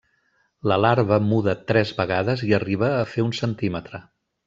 La 0.71 0.77
larva 0.85 1.19
muda 1.27 1.55
tres 1.73 1.93
vegades 2.01 2.45
i 2.51 2.57
arriba 2.61 2.93
a 2.97 3.07
fer 3.15 3.31
un 3.31 3.39
centímetre. 3.45 4.07